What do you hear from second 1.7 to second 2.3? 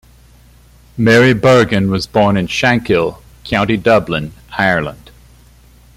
was